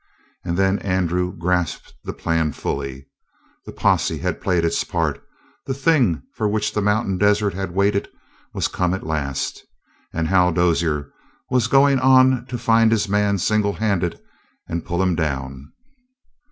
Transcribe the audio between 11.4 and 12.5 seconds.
was going on